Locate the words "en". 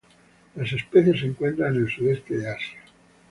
1.75-1.83